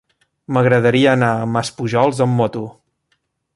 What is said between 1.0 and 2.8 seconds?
anar a Maspujols amb moto.